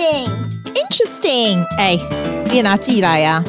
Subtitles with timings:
[0.00, 1.98] Interesting，哎，
[2.50, 3.44] 你拿寄来呀？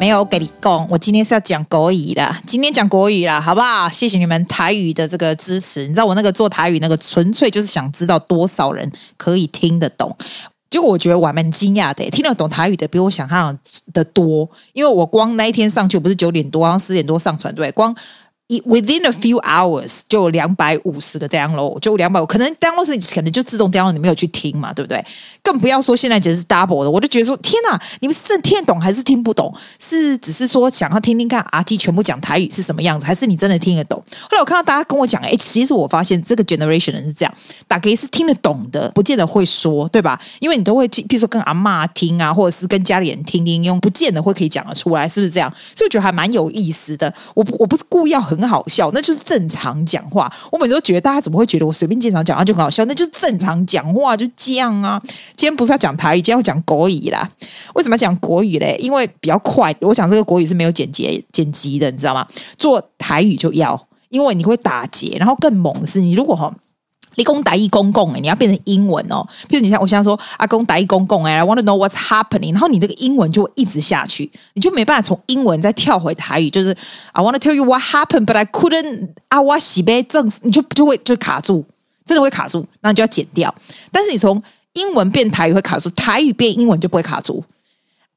[0.00, 2.40] 没有我给你讲，我今天是要讲国语啦。
[2.46, 3.86] 今天讲国语啦，好不好？
[3.90, 5.82] 谢谢你们台语的这个支持。
[5.86, 10.16] 你知道我那个做台语那个，纯粹就是想知道多少人可以听得懂。
[10.70, 13.58] 结果我觉得我还蛮惊讶的，听得懂台语的比我想象
[13.92, 14.48] 的多。
[14.72, 17.94] 因为我光那一天上去，我不是九点多，然后十点多上传，对，光。
[18.48, 25.04] Within a few hours 就两百五十个 download，就两百，可能 download 可能就自动 download，你没有去听嘛，对不对？
[25.42, 29.54] 更不要说现在只是 double 的，我就觉得说天哪，你们是听得懂还是听不懂？
[29.78, 34.02] 是只是说想要听听看阿基全部讲台语是什么样子，还是你真的听得懂？
[34.22, 37.34] 后来我看到大家跟我讲，哎，其实我发现这个 generation 人是这样，
[37.66, 40.18] 打给是听得懂的，不见得会说，对吧？
[40.40, 45.52] 因为你都会，比如说跟阿嬷听啊，或者是跟家里人听听用，不见得会可以讲得出来，是不是这样？
[45.76, 47.12] 所以我觉得还蛮有意思的。
[47.34, 48.37] 我我不是故意要很。
[48.38, 50.32] 很好笑，那就是正常讲话。
[50.52, 52.84] 我每次都觉得大家怎么会觉得我随便经常讲话就很好笑？
[52.84, 55.00] 那就是正常讲话就这样啊。
[55.36, 57.28] 今天不是要讲台语，今天要讲国语啦。
[57.74, 58.76] 为什么讲国语嘞？
[58.78, 59.74] 因为比较快。
[59.80, 62.26] 我讲这个国语是没有剪辑剪辑的，你知道吗？
[62.56, 65.16] 做台语就要，因为你会打结。
[65.18, 66.54] 然后更猛的是，你如果哈。
[67.18, 69.26] 你讲台语公共哎，你要变成英文哦。
[69.48, 76.48] 譬如你像我现在说阿公打一公共哎，I want to know what's happening，然后你这个英文就会一直下去，你就没办法从英文再跳回台语。
[76.48, 76.74] 就是
[77.12, 79.08] I want to tell you what happened，but I couldn't。
[79.26, 81.64] 啊，我洗杯正，你就就会就卡住，
[82.06, 83.52] 真的会卡住，那你就要剪掉。
[83.90, 84.40] 但是你从
[84.74, 87.44] 英文变台语会卡住，台语变英文就不会卡住。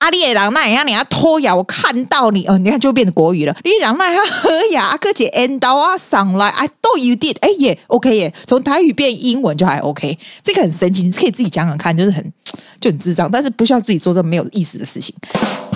[0.02, 3.56] 阿丽也让那样，你要拖牙，我看到你，哦，你看就变成国语了。
[3.64, 12.34] 你让那样喝呀，阿哥姐 end 到啊上来，I thought you did，哎耶，OK 耶，从台语变英文就还 OK，这个很神奇，你可以自己讲讲看，就是很
[12.80, 15.16] 就很智障，但是不需要自己做这么没有意思的事情。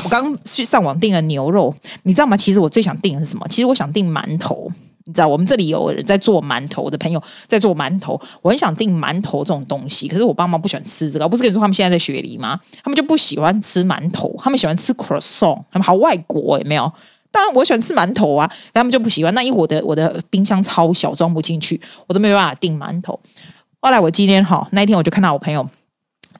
[0.03, 2.35] 我刚去上网订了牛肉，你知道吗？
[2.35, 3.45] 其实我最想订的是什么？
[3.47, 4.71] 其实我想订馒头。
[5.05, 11.25] 你知道我们这里有人在做馒头的朋友在做馒头，我很想订馒头这种东西，可是我爸妈不喜欢吃这个。
[11.25, 12.59] 我不是跟你说他们现在在雪梨吗？
[12.83, 16.91] 他们就不喜欢吃馒头，他们喜欢吃 croissant，他们好外国有没有？
[17.31, 19.33] 当然我喜欢吃馒头啊，他们就不喜欢。
[19.33, 23.19] 那因为我的我的冰箱超小，装不进去，我都没办法订馒头。
[23.81, 25.69] 后来我今天哈那一天我就看到我朋友。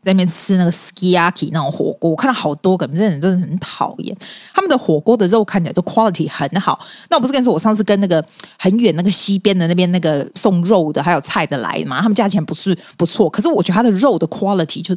[0.06, 4.16] 在那边吃那个 skiaki 那种火锅，我看到好多个，这人真的很讨厌。
[4.54, 6.80] 他们的火锅的肉看起来就 quality 很好。
[7.10, 8.24] 那我不是跟你说，我上次跟那个
[8.60, 14.96] 很远那个西边的那边那个送肉的还有菜的来嘛，他们价钱不是不错，可是我觉得它的肉的 quality 就，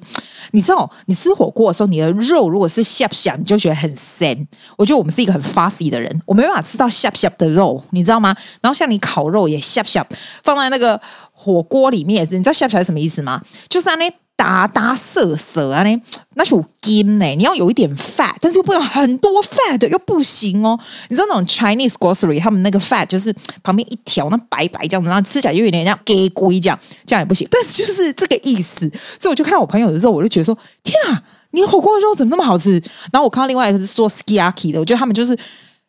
[0.50, 4.46] 你知道，你吃火锅的时候，你的肉如果是 s h a p s h a p 你就觉得很鲜。
[4.76, 8.36] 我觉得我们是一个很 fussy 的人，我没办法吃到 s h a p s h a p 的肉，你知道吗？
[8.60, 11.00] 然后像你烤肉也 s h a p s h a p 放在那个
[11.32, 13.40] 火锅里面也是，你知道 s h a p s h a p 是什么意思吗？
[13.70, 14.12] 就是那。
[14.38, 16.00] 打打色色啊，那
[16.36, 17.26] 那是有筋呢。
[17.34, 20.78] 你要有一点 fat，但是又不能很多 fat 又不行哦。
[21.08, 23.34] 你知道那种 Chinese grocery 他们那个 fat 就是
[23.64, 27.48] 旁边一条那白白这样子，然后吃起来又有点像鸡龟这样，这样也不行。
[27.50, 28.88] 但是就是这个意思，
[29.18, 31.20] 所以我就看到我朋友的时候，我就觉得说：天啊，
[31.50, 32.80] 你火锅的肉怎么那么好吃？
[33.12, 35.36] 然后我看到另外一个是做 skiaki 的，我觉得他们就是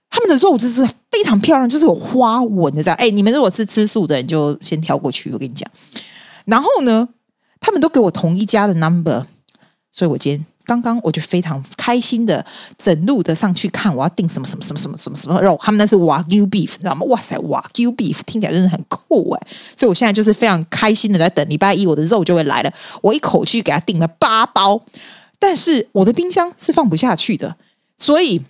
[0.10, 2.98] 他们的肉就是非常漂亮，就是有花纹的这样。
[2.98, 5.32] 哎，你们如果是吃素的人，就先跳过去。
[5.32, 5.70] 我跟你讲，
[6.46, 7.08] 然后呢？
[7.60, 9.26] 他们都给我同一家的 number，
[9.92, 12.46] 所以我今天刚刚我就非常开心的
[12.78, 17.06] 整路的上去看我要订什么什么什么什么什么什么肉，他们那是 Wagyu beef，你知道吗？
[17.08, 19.48] 哇塞，Wagyu beef 听起来真的很酷哎！
[19.76, 24.82] 所以我现在就是非常开心的在等礼拜一我的肉就会来了，我一口气给他订了八包，
[25.38, 27.56] 但是我的冰箱是放不下去的，
[27.98, 28.42] 所以。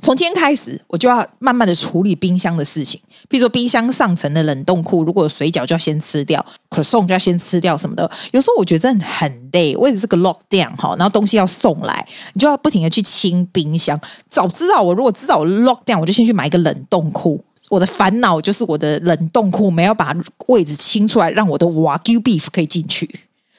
[0.00, 3.00] 从今天开始，我就要慢慢的处理冰箱的事情。
[3.28, 8.10] 比如说，冰箱上层的冷冻库，如果有水饺就要先吃掉，可送就要先吃掉什么的。
[8.32, 14.00] 有时候我觉得真的很累，为了这个 lockdown 哈，然后东西要送来，你就要不停的去清冰箱。
[14.28, 17.44] 早知道我如果知道我 lockdown，我就先去买一个冷冻库。
[17.68, 20.12] 我的烦恼就是我的冷冻库没有把
[20.46, 23.08] 位置清出来，让我的瓦 q beef 可以进去，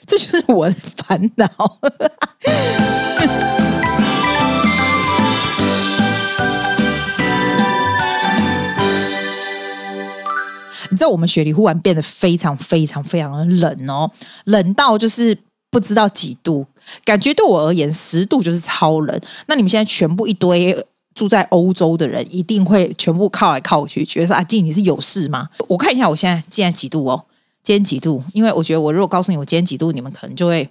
[0.06, 1.48] 这就是我的烦恼。
[10.92, 14.12] 你知道我们雪梨忽然变得非常非常非常的冷哦，
[14.44, 15.36] 冷到就是
[15.72, 16.66] 不知道几度，
[17.04, 19.20] 感觉对我而言十度就是超冷。
[19.48, 20.86] 那你们现在全部一堆
[21.16, 25.50] 住在欧洲的人，一定会全部靠来靠去，觉得说阿静你是有事吗？
[25.68, 27.24] 我看一下我现在现在几度哦，
[27.64, 28.22] 今天几度？
[28.34, 30.70] 因为我觉得我如果告诉你我今天几度，你们可能就会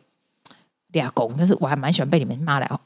[0.92, 1.34] 俩拱。
[1.38, 2.78] 但是我还蛮喜欢被你们骂来哦，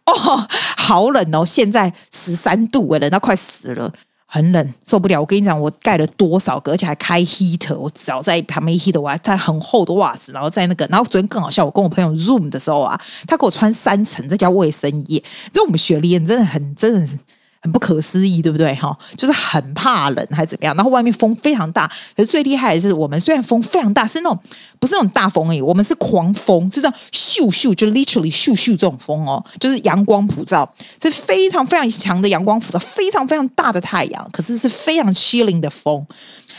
[0.77, 3.93] 好冷哦，现在十三度，冷到快死了。
[4.35, 5.21] 很冷，受不了！
[5.21, 7.79] 我跟你讲，我盖了多少个，而且还开 heater。
[7.79, 15.23] 我只要在旁边 heater，我还带很厚的袜子，然后在那个，然后昨天更好笑，我跟我朋友 room 的时候啊，他给我穿三层，再加卫生衣。
[15.53, 17.17] 这我们雪梨人真的很，真的是
[17.65, 18.75] 很不可思议，对不对？
[18.75, 20.77] 哈，就是很怕冷还是怎么样？
[20.77, 24.39] 然后外面风非常大，可是最厉害的是，我们虽然风非常大，是那种
[24.79, 30.71] 不是那种大风而已，我们是狂风，是这样咻咻，就 literally 咻咻这种风哦，就是阳光普照，
[31.01, 36.07] 是非常非常强的阳光普照，非常非常大的太阳，可是是非常凄凌的风。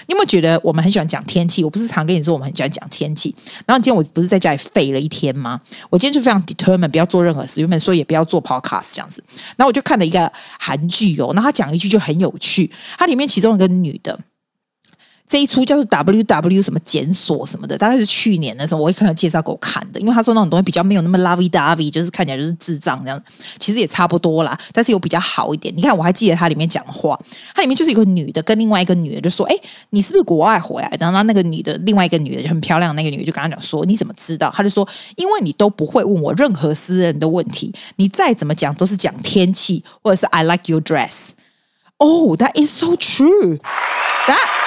[0.07, 1.63] 你有没有觉得我们很喜欢讲天气？
[1.63, 3.33] 我不是常跟你说我们很喜欢讲天气。
[3.65, 5.59] 然后今天我不是在家里废了一天吗？
[5.89, 9.23] 我今天就非常 determined 不要做任何事，原本说也不要做 podcast 这样子。
[9.57, 14.19] 然后我就看了一个韩剧哦，然后他讲一句就很有趣，它里面其中一个女的。
[15.27, 23.21] 这一出叫做 W W 什么检索什么的，大概是去年的时候，我一看到介绍给我看的，因为他说那种东西比较没有那么 lovey dovey，就是看起来就是智障这样，
[23.57, 25.75] 其实也差不多啦，但是有比较好一点。
[25.75, 27.19] 你看，我还记得他里面讲的话，
[27.55, 29.55] 他里面就是一个女的跟另外一个女的就说：“哎，
[29.89, 34.87] 你是不是国外回来的？”然后那个女的，另外一个女的就很漂亮，那个女的就跟他讲说：“你怎么知道？”他就说
[35.17, 41.29] ：“因为你都不会问我任何私人的问题，你再怎么讲都是讲天气或者是 I like your dress。”
[41.97, 43.57] Oh, that is so true.
[44.27, 44.64] That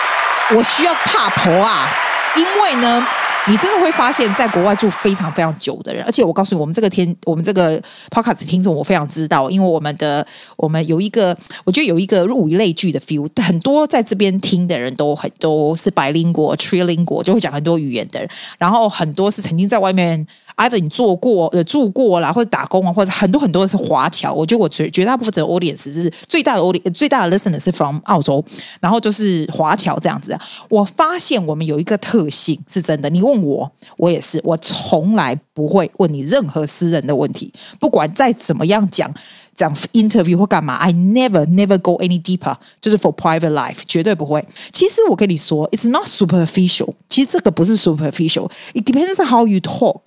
[0.56, 1.90] 我需要怕婆啊，
[2.34, 3.06] 因为呢，
[3.46, 7.78] 你真的会发现，在国外住非常非常久的人，而且我告诉你，我们这个天，我们这个
[8.10, 20.26] podcast 听众，我非常知道，因为我们的我们有一个，我觉得有一个物以类聚的 feel，很多在这边听的人都很都是 bilingual、trilingual，就会讲很多语言的人，然后很多是曾经在外面。
[20.58, 24.32] Either 你做过呃住过啦，或者打工啊，或者很多很多的是华侨。
[24.32, 28.44] 我觉得我绝绝大部分的 audience 是最大的 audience，最大的 listener 是 from 澳洲，
[28.81, 30.38] 然后就是华侨这样子。
[30.69, 39.12] 我发现我们有一个特性是真的，你问我，我也是，我从来不会问你任何私人的问题，不管再怎么样讲。
[39.57, 40.75] 讲 interview 或干嘛？
[40.75, 44.44] I never never go any deeper，就是 for private life，绝对不会。
[44.71, 46.94] 其实我跟你说，it's not superficial。
[47.07, 50.01] 其实这个不是 superficial。It depends on how you talk。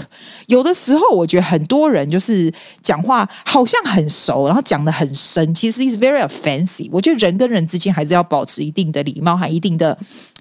[0.47, 2.53] 有的时候，我觉得很多人就是
[2.83, 6.89] 讲话好像很熟，然后讲得很深，其实 is very offensive。
[6.91, 9.97] 我觉得人跟人之间还是要保持一定的礼貌，还一定的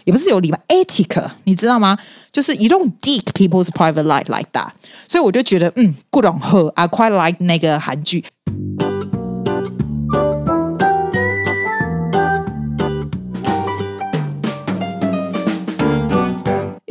[0.06, 1.98] 也不是有礼貌 etiquette，你知道吗？
[2.31, 4.69] 就是 you don't dig people's private life like that。
[5.07, 8.24] 所以我就觉得，嗯，good on her。I quite like 那个韩剧。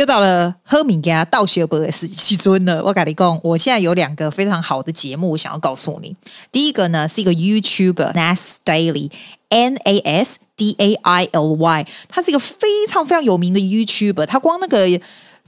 [0.10, 2.84] 到了喝米给他倒血杯的时间了。
[2.84, 6.16] 我跟你讲，我现在有两个非常好的节目我想要告诉你。
[6.52, 14.26] 第一个呢是一个 YouTuber Nas Daily，N A S D A I L Y，他是一个非常非常有名的 YouTuber。
[14.26, 14.88] 他光那个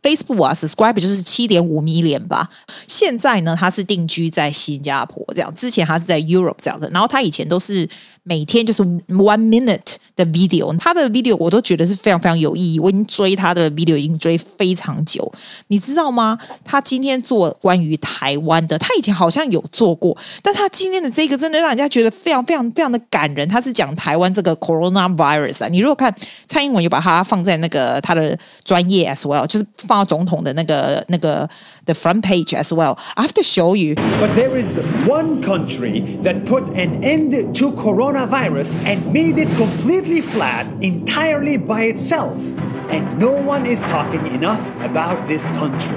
[0.04, 2.48] Facebook 啊，subscribe 就是七点五 million 吧。
[2.88, 5.52] 现在呢，他是定居在新加坡，这样。
[5.56, 6.88] 之前他是在 Europe 这样的。
[6.92, 7.90] 然后他以前都是。
[8.24, 12.80] 每天就是 one minute 的 video，他的 video 我都觉得是非常非常有意义。
[12.80, 15.32] 我已经追他的 video 已经追非常久，
[15.70, 16.38] 你知道吗？
[16.64, 23.50] 他今天做关于台湾的，他以前好像有做过，但他今天的这个真的让人家觉得非常非常非常的感人。
[23.50, 26.14] 他是讲台湾这个 coronavirus 啊，你如果看
[26.46, 31.50] 蔡英文有把它放在那个他的专业 as well，就是放到总统的那个那个
[31.86, 32.96] the front page as well。
[33.16, 33.96] I have to show you.
[33.96, 38.11] But there is one country that put an end to corona.
[38.11, 42.35] Coronavirus and made it completely flat entirely by itself.
[42.91, 45.97] And no one is talking enough about this country.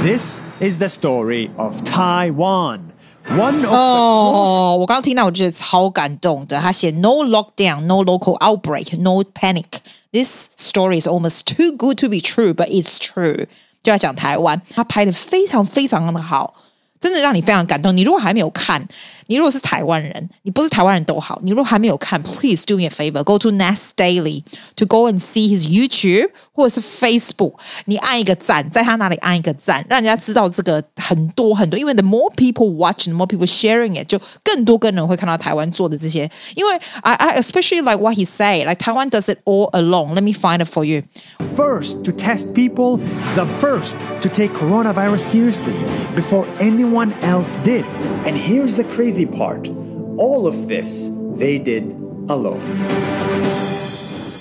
[0.00, 2.90] This is the story of Taiwan.
[3.36, 6.58] One of 哦，我刚刚听到，我觉得超感动的。
[6.58, 9.80] 他写 No lockdown, no local outbreak, no panic.
[10.12, 13.46] This story is almost too good to be true, but it's true.
[13.82, 16.54] 就要讲台湾，他拍得非常非常的好，
[16.98, 17.94] 真的让你非常感动。
[17.94, 18.88] 你如果还没有看。
[19.30, 21.40] 你如果是台湾人，你不是台湾人都好。
[21.42, 24.42] 你如果还没有看，please do me a favor，go to Nas Daily
[24.76, 27.54] to go and see his YouTube 或者是 Facebook。
[27.86, 31.78] 你按一个赞，在他那里按一个赞，让人家知道这个很多很多。
[31.78, 36.30] 因为 the more people watching，the more people sharing it，就更多个人会看到台湾做的这些。
[36.54, 40.68] 因为 I I especially like what he say，like 台湾 does it all alone。Let me find it
[40.68, 41.02] for you.
[41.56, 42.98] First to test people,
[43.34, 45.74] the first to take coronavirus seriously
[46.14, 47.84] before anyone else did.
[48.24, 49.68] And here's the crazy part,
[50.18, 51.94] all of this they did
[52.28, 52.60] alone.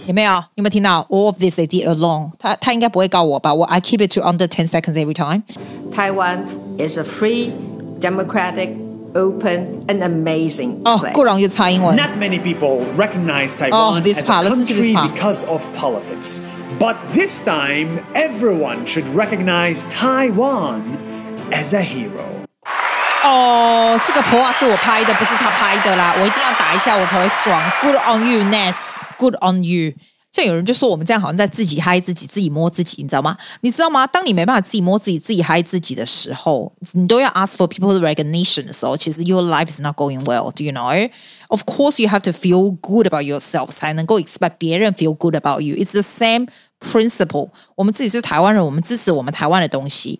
[0.07, 0.31] 有没有？
[0.55, 1.05] 有没有听到？
[1.09, 2.49] All of this they did alone 他。
[2.49, 3.53] 他他应该不会告我吧？
[3.53, 5.43] 我 I keep it to under ten seconds every time.
[5.93, 6.45] Taiwan
[6.77, 7.51] is a free,
[7.99, 8.69] democratic,
[9.15, 10.81] open, and amazing.
[10.85, 11.95] 哦，固然有蔡英文。
[11.95, 15.11] Not many people recognize Taiwan oh, this as part, a country part.
[15.11, 16.39] because of politics.
[16.79, 20.81] But this time, everyone should recognize Taiwan
[21.51, 22.38] as a hero.
[23.22, 26.14] 哦，这个婆啊是我拍的，不是他拍的啦。
[26.18, 27.62] 我一定要打一下，我才会爽。
[27.82, 28.92] Good on you, Nas.
[29.18, 29.92] Good on you.
[30.32, 33.36] 像有人就说我们这样好像在自己嗨自己，自己摸自己，你知道吗？
[33.62, 34.06] 你知道吗？
[34.06, 40.52] 当你没办法自己摸自己，自己嗨自己的时候，你都要 ask for people's recognition 的时候，其实 your life is not going well.
[40.52, 41.10] Do you know?
[41.49, 45.61] Of course, you have to feel good about yourself 才能够 expect 别人 feel good about
[45.61, 45.75] you.
[45.75, 46.47] It's the same
[46.79, 47.49] principle。
[47.75, 50.19] 我们自己是台湾人，我们支持我们台湾的东西。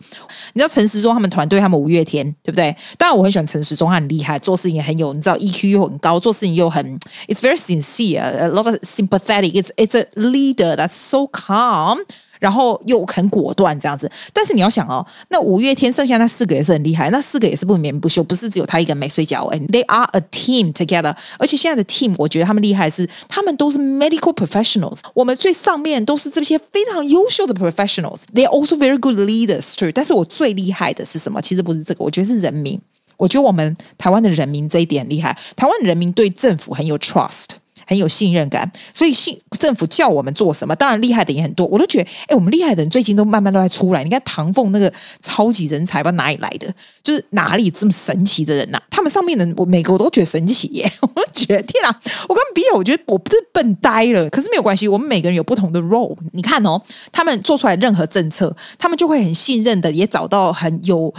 [0.54, 2.76] 你知道陈时中他们团队，他们五月天，对不对？
[2.98, 9.54] 当然我很喜欢陈时中，他很厉害，做事情也很有，你知道 EQ 又很高，做事情又很，It's very sincere, a lot of sympathetic.
[9.54, 12.00] It's it's a leader that's so calm.
[12.41, 19.49] 然后又很果断这样子，但是你要想哦，那五月天剩下那四个也是很厉害，那四个也是不眠不休，不是只有他一个人没睡觉。
[19.51, 28.23] And they are a team together，而且现在的 team，我觉得他们厉害是他们都是 medical professionals，我们最上面都是这些非常优秀的 professionals。
[28.35, 29.93] They are also very good leaders too。
[29.93, 31.41] 但是我最厉害的是什么？
[31.43, 32.81] 其实不是这个，我觉得是人民。
[33.17, 37.49] 我觉得我们台湾的人民这一点厉害，台湾人民对政府很有 trust。
[37.91, 41.67] 很有信任感，所以信政府叫我们做什么，当然厉害的也很多。
[41.67, 44.05] 我都觉得，哎，我们厉害的人最近都慢慢都在出来。
[44.05, 48.83] 你看唐凤那个超级人才，不知道哪里来的，就是哪里这么神奇的人呐、啊？
[48.91, 50.89] 他们上面的，我每个我都觉得神奇耶！
[51.03, 54.31] 我觉得天啊，我跟比尔，我觉得我不是笨呆了。
[54.31, 56.17] 可是没有关系，我们每个人有不同的 role。
[56.33, 56.81] 你看哦，
[57.11, 61.13] 他们做出来任何政策，他们就会很信任的，也找到很有。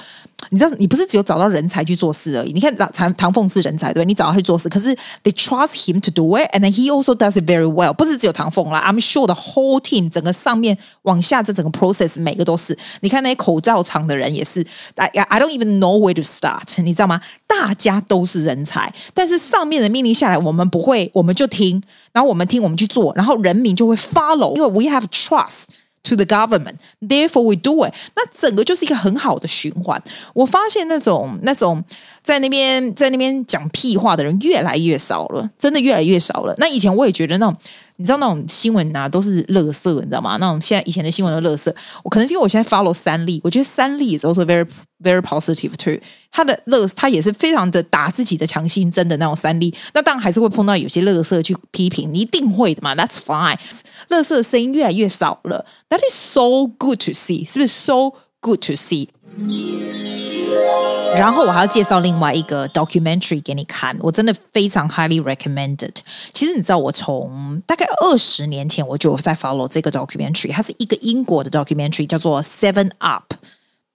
[0.53, 2.51] 你知道，你不是只有找到人才去做事而已。
[2.51, 4.93] 你看，唐唐唐凤是人才，对，你找他去做事，可是
[5.24, 7.93] they trust him to do it，and he also does it very well。
[7.93, 12.77] 不是只有唐凤啦，I'm sure the whole team，整个上面往下这整个 process，每个都是。
[13.00, 14.62] 你看那些口罩厂的人也是
[14.96, 17.22] ，I I don't even know where to start，你知道吗？
[17.48, 21.81] 大家都是人才，但是上面的命令下来，我们不会，我们就听，
[22.12, 25.67] 然后我们听，我们去做，然后人民就会 follow，因为 we have trust。
[26.03, 27.93] To the government, therefore we do it。
[28.15, 30.01] 那整个就是一个很好的循环。
[30.34, 31.84] 我发现那种那种
[32.24, 36.54] 在那边在那边讲屁话的人越来越少了，真的越来越少了。
[36.58, 37.56] 那以前我也觉得那种。
[37.98, 40.36] 你知道那种新闻啊，都是垃圾，你知道吗？
[40.38, 41.72] 那种现在以前的新闻都垃圾。
[42.04, 44.68] 我可能是因为我现在 follow 三立，我觉得三立也是 very
[45.04, 46.00] very positive too。
[46.32, 49.72] 他的垃，他也是非常的打自己的强心针的那种三立。
[49.94, 52.96] 那当然还是会碰到有些垃圾去批评，你一定会的嘛。
[52.96, 53.60] That's fine。
[54.10, 59.07] 垃圾的声音越来越少了，That is so good to see，是不是 so good to see？
[61.15, 65.91] 然后我还要介绍另外一个 documentary 给你看，我真的非常 highly recommended。
[66.33, 73.33] 其实你知道，我从大概二十年前我就在 follow 这个 documentary，它是一个英国的 documentary，叫做 Seven Up。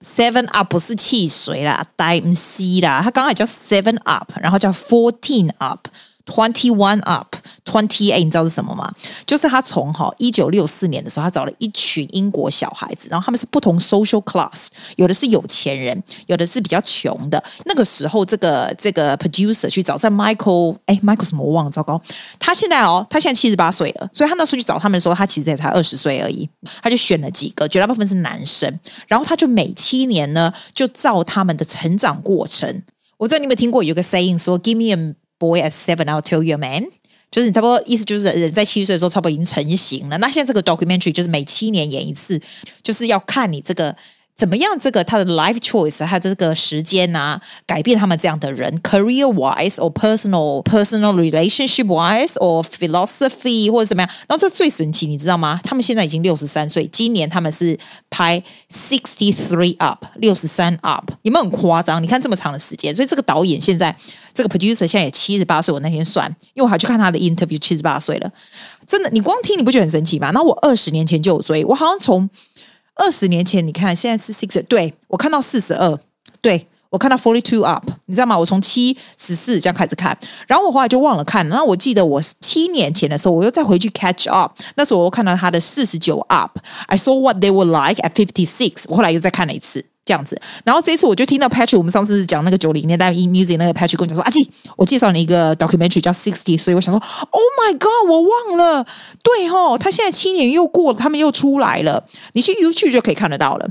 [0.01, 5.87] Seven Up 不是汽水啦，带 MC 啦，它刚才叫 Seven Up，然后叫 Fourteen Up。
[6.27, 8.93] Twenty one up, twenty eight，你知道是什么吗？
[9.25, 14.67] 就是他从哈一九六四年的时候，他找了一群英国小孩子，然后他们是不同 social class，
[14.97, 17.41] 有的是有钱人，有的是比较穷的。
[17.63, 22.01] 那个时候，这个这个 producer 去找在 Michael，哎，Michael 什么我忘了，糟糕。
[22.37, 26.49] 他现在哦，他现在七十八岁了，所以他那时候去找他们的时候，他其实也才二十岁而已。
[26.83, 32.83] 他就选了几个，绝大部分是男生，然后他就每七年呢，就照他们的成长过程。
[33.17, 36.87] 我知道你有没有听过有个 saying 说，Give me a Boy at seven, I'll tell you a man，
[37.31, 40.17] 就是你差不多意思就是人在七岁的时候差不多已经成型了。
[40.17, 42.41] 那现在这个 documentary 就是每七年演一次，
[42.81, 43.95] 就是要看你这个。
[44.37, 44.77] 怎么样？
[44.79, 54.09] 这个他的 life choice，还有这个时间啊，改变他们这样的人，career wise or personal personal relationship wise or philosophy 或者怎么样？
[54.27, 55.59] 然后这最神奇，你知道吗？
[55.63, 57.75] 他们现在已经六十三岁，今年他们是
[58.11, 58.39] 拍
[58.71, 62.01] sixty three up，六十三 up，有没有很夸张？
[62.03, 63.95] 你看这么长的时间，所以这个导演现在
[64.35, 65.73] 这个 producer 现在也七十八岁。
[65.73, 68.31] 我那天算，因为我还去看他的 interview，七十八岁了，
[68.85, 70.29] 真的，你光听你不觉得很神奇吗？
[70.29, 72.29] 那我二十年前就有追，我好像从。
[72.97, 75.99] 二十年前，你看现在是 six，对，我看到四十二，
[76.41, 78.37] 对，我看到 forty two up，你知道吗？
[78.37, 81.47] 我从七十四这样开始看，然后我后来就忘了看。
[81.47, 86.57] 然后我记得我七年前的时候，我又再回去 catch up，那时候我又看到他的四十九 up。
[86.87, 89.85] I saw what they were like at fifty six，我后来又再看了一次。
[90.07, 98.87] 这样子，然后这一次我就听到 Patrick，我们上次讲那个九零年代 in music 那个 Patrick 跟我讲说，阿季，我介绍你一个 documentary 叫 Sixty，所以我想说，Oh my God，我忘了，
[99.21, 103.67] 对吼，他现在七年又过了，他们又出来了，你去 YouTube 就可以看得到了。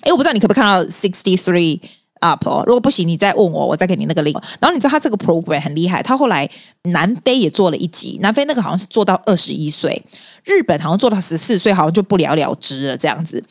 [0.00, 1.80] 哎，我不知道你可不可以看到 Sixty Three
[2.20, 4.40] Up 哦，如果不行，你再问我，我再给你那个 link。
[4.60, 6.48] 然后你知道他这个 program 很厉害，他后来
[6.84, 10.02] 南非也做了一集，南非那个好像是做到二十一岁，
[10.44, 13.44] 日本好像做到十四岁，好像就不了了之了这样子。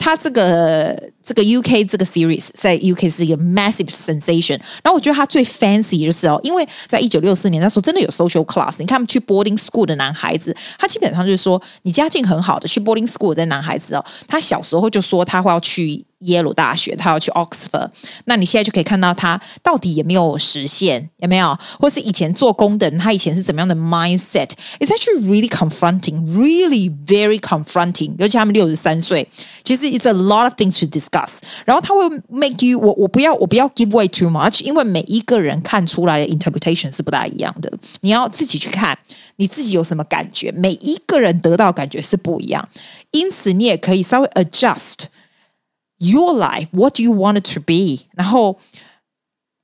[0.00, 9.84] 他这个这个 UK 这个 series 在 UK 是一个 massive sensation，然后我觉得他最 fancy 就是哦，因为在一九六四年那时候真的有 social class，你看去 boarding school
[9.84, 17.90] 的男孩子，他基本上就是说你家境很好的去 boarding school 的男孩子哦，他小时候就说他会要去耶鲁大学，他要去 Oxford。
[18.24, 21.56] 那你现在就可以看到他到底有没有实现，有没有？
[21.78, 28.14] 或是以前做工的人，他以前是怎么样的 mindset？It's actually really confronting, really very confronting。
[28.18, 29.28] 尤其他们六十三岁，
[29.64, 31.40] 其实 it's a lot of things to discuss。
[31.64, 38.98] 然后他会 make you，我我不要我不要 give way too much，因为每一个人看出来的 interpretation 是不大一样的，你要自己去看。
[39.36, 40.52] 你自己有什么感觉？
[40.52, 42.68] 每一个人得到感觉是不一样，
[43.10, 45.04] 因此你也可以稍微 adjust
[45.99, 46.67] your life.
[46.71, 48.07] What do you want it to be？
[48.15, 48.57] 然后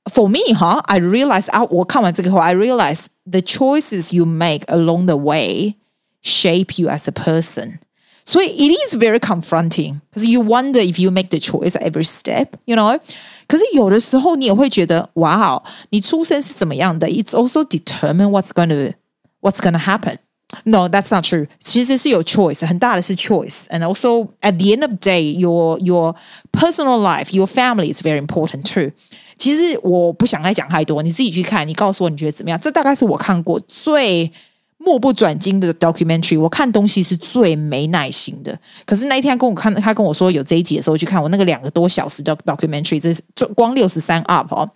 [0.04, 5.76] for me，哈，I realize 啊，我看完这个后，I realize the choices you make along the way
[6.22, 7.78] shape you as a person.
[8.24, 12.04] 所以 it is very confronting because you wonder if you make the choice at every
[12.04, 13.00] step, you know.
[13.48, 17.08] 可是有的时候你也会觉得，哇哦，你出生是怎么样的？
[17.08, 18.94] It's also determine what's going to
[19.40, 20.18] what's going to happen?
[20.64, 21.48] No, that's not true.
[21.58, 23.64] 其实是有 choice，很大的是 choice.
[23.70, 26.14] And also at the end of the day, your your
[26.52, 28.92] personal life, your family is very important too.
[29.38, 32.60] 其实我不想再讲太多，你自己去看，你告诉我你觉得怎么样？
[32.60, 34.30] 这大概是我看过最
[34.76, 36.38] 目不转睛的 documentary。
[36.38, 38.56] 我看东西是最没耐心的。
[38.84, 43.22] 可是那一天跟我看，他跟我说有这一集的时候，去看我那个两个多小时的 documentary，这是
[43.54, 44.70] 光六十三 up 哦，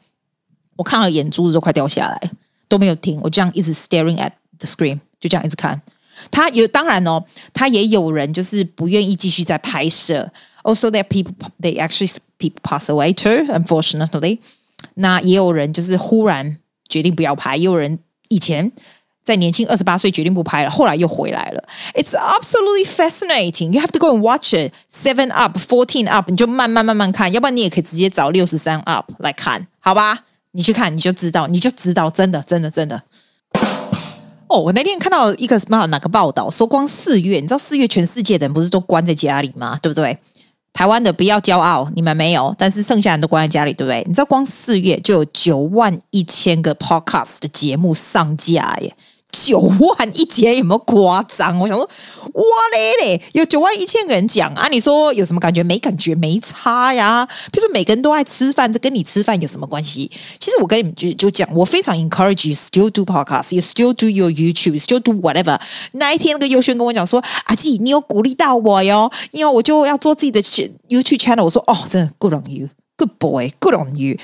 [0.77, 2.31] 我看了眼珠子都快掉下来，
[2.67, 5.81] 都没有停，我这样一直 staring at。The scream 就这样一直看，
[6.31, 10.31] 他有当然哦，他也有人就是不愿意继续再拍摄。
[10.63, 14.39] Also, there people they actually people pass away too, unfortunately。
[14.95, 16.59] 那也有人就是忽然
[16.89, 18.73] 决定不要拍，也有人以前
[19.23, 21.65] 在年轻二十八岁决定不拍了，后来又回来了。
[21.95, 23.73] It's absolutely fascinating.
[23.73, 24.73] You have to go and watch it.
[24.93, 30.25] Seven up, fourteen up，你就慢慢慢慢看，要不然你也可以直接找六十三 up 来看，好吧？
[30.53, 33.03] 你去看你就知道，你就知道，真的，真的，真的。
[34.52, 39.80] 哦，我那天看到一个什么哪个报道说，光四月，你知道四月全世界的人不是都关在家里吗？
[39.82, 40.18] 对不对？
[40.74, 44.04] 台湾的不要骄傲，你们没有，但是剩下人都关在家里，对不对？
[44.08, 48.94] 你知道光四月就有九万一千个 podcast 的节目上架耶。
[49.32, 51.58] 九万一节有没有夸张？
[51.60, 51.86] 我想说，
[52.34, 54.68] 哇嘞嘞，有九万一千个人讲啊！
[54.68, 55.64] 你说有什么感觉？
[55.64, 57.28] 没感觉，没差呀。
[57.52, 60.12] 比如说每个人都爱吃饭，这跟你吃饭有什么关系？
[60.40, 65.60] 其实我跟你们就就讲，我非常 encourage you still do podcast，you still do your YouTube，still do whatever。
[65.94, 71.46] 那一天那个优轩跟我讲说，阿季，你有鼓励到我哟，因为我就要做自己的 YouTube channel。
[71.46, 74.18] 我说哦，真的 good on you，good boy，good on you。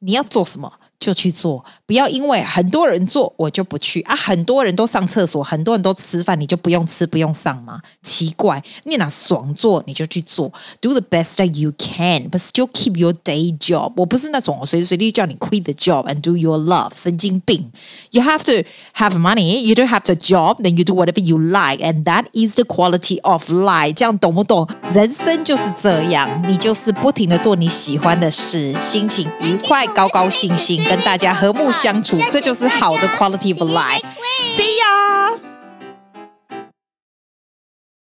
[0.00, 0.72] 你要做什么？
[0.98, 4.16] 就去做，不要因为很多人做我就不去啊！
[4.16, 7.80] 很多人都上厕所，很多人都吃饭，你就不用吃不用上吗？
[8.02, 13.92] 奇怪，你哪爽做你就去做，do the best that you can，but still keep your day job。
[13.96, 17.70] 我不是那种随时随地叫你 quit the job and do your love，神经病。
[18.10, 21.84] You have to have money, you don't have the job, then you do whatever you like,
[21.84, 23.92] and that is the quality of life。
[23.94, 24.66] 这样懂不懂？
[24.88, 30.85] 人生就是这样，你就是不停的做你喜欢的事，心情愉快，高高兴兴。
[30.88, 34.02] 跟大家和睦相处，这就是好的 quality of life。
[34.40, 35.55] See ya。